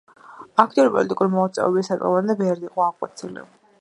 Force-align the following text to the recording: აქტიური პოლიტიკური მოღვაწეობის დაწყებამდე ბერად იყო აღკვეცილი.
აქტიური 0.63 0.93
პოლიტიკური 0.95 1.31
მოღვაწეობის 1.35 1.91
დაწყებამდე 1.93 2.37
ბერად 2.41 2.67
იყო 2.71 2.87
აღკვეცილი. 2.87 3.45